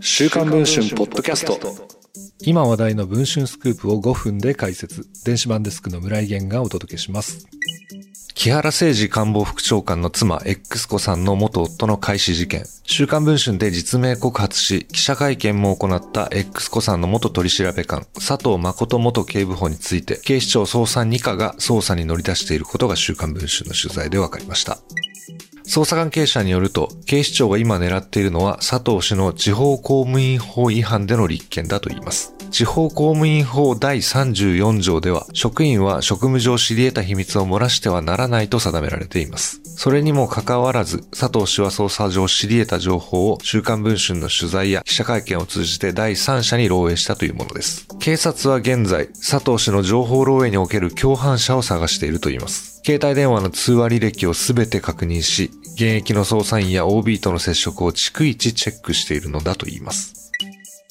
[0.00, 1.58] 週刊文春ポッドキャスト
[2.44, 5.06] 今話題の文春スクープを5分で解説。
[5.24, 7.46] 電子版デスクの村井源がお届けします。
[8.34, 12.64] 木原誠二官房副長官の妻 X 子さんの元夫の開始事件。
[12.84, 24.78] 週刊文春で実名告発し、記者会見も行った X 子さんの元取調べ官、佐藤誠元警部補について、警視庁捜査2課が捜査に乗り出していることが週刊文春の取材で分かりました。
[25.74, 32.34] 捜査関係者によると、警視庁が今狙っているのは佐藤氏の地方公務員法違反での立件だといいます。
[32.52, 39.62] 地方公務員法第34条では、職員は職務上知り得た秘密を漏らしてはならないと定められています。
[39.64, 47.88] それにもかかわらず、佐藤氏は捜査上知り得た情報を週刊文春の取材や記者会見を通じて第三者に漏洩したというものです。
[47.98, 52.82] 警察は現在、佐藤氏の情報漏洩における共犯者を探しているといいます。
[52.84, 60.21] 携帯電話の通話履歴をすべて確認し、現役の捜査員や OB との接触を逐一チェックしているのだといいます。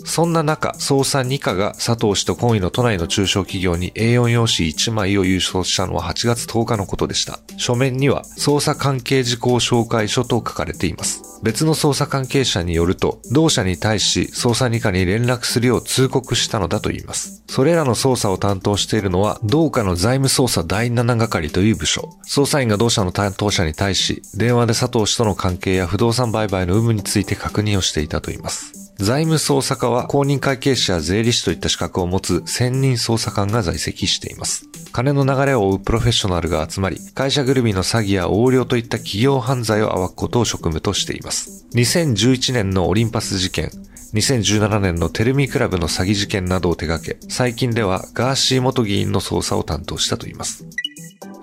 [0.05, 7.39] そんな中、捜査2課が佐藤氏と今位の都内の中小企業に A4 用紙1枚を郵送したのは8月10日のことでした。
[7.57, 11.31] 書面には、捜査関係事項紹介書と書かれています。
[11.43, 17.43] 別の捜査関係者によると、同社に対し捜査2課に連絡するよう通告したのだといいます。
[17.47, 22.09] それらの捜査を担当しているのは、同課の財務捜査第7係という部署。
[22.27, 28.80] 捜査員が同社の担当者に対し、電話で佐藤氏との関係や不動産売買の有無について確認をしていたといいます。
[28.97, 34.67] 財務捜査課は公認会計士や税理士といった資格を持つ専任捜査官が在籍しています。
[34.91, 41.65] 金の流れを追うプロフェッショナルが集まり、会社ぐるみの詐欺や横領といった企業犯罪を暴くことを職務としています。
[41.73, 43.71] 2011年のオリンパス事件、
[44.13, 50.65] 2017年のテルミクラブの詐欺事件などを手掛け、最近ではガーシー元議員の捜査を担当したといいます。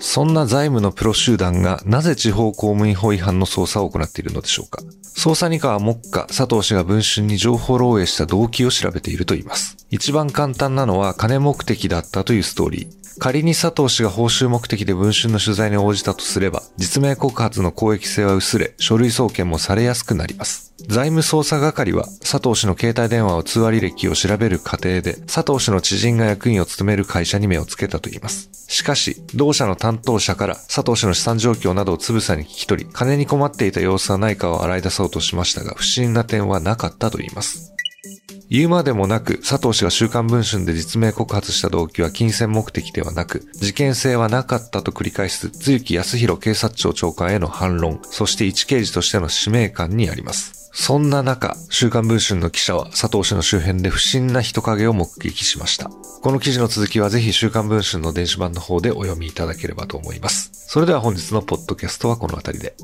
[0.01, 4.83] そんな財務のプロ集団がなぜ地方公務員法違反の捜査を行っているのでしょうか？
[5.17, 9.77] 捜査二課は目下、佐藤氏が文春に情報漏洩した動機を調べていると言います。
[9.91, 13.08] 一番簡単なのは金目的だったというストーリー。
[13.19, 20.73] 仮に佐藤氏が報酬目的で文春の取材に応じたとすれば、実名告発の公益性は薄れ、書類送検もされやすくなります。
[20.87, 28.49] 財務捜査係は佐藤氏の携帯電話を通話履歴を調べる過程で、佐藤氏の知人が役員を務める会社に目をつけたといいます。
[28.69, 37.75] しかし、同社の担当者から佐藤氏の資産状況などをつぶさに聞き取り、金に困っていた様子はないかを洗い出そうとしましたが、不審な点はなかったといいます。
[38.51, 50.71] 言うまでもなく、佐藤氏が週刊文春で実名告発した動機は金銭目的ではなく、事件性はなかったと繰り返す、露木康弘警察庁長官への反論、そして一刑事としての使命感にあります。
[50.73, 55.91] そんな中、週刊文春の記者は佐藤氏の周辺で不審な人影を目撃しました。
[56.23, 60.51] この記事の続きはぜひ週刊文春の電子版の方でお読みいただければと思います。
[60.53, 62.75] それでは本日のポッドキャストはこの辺りで。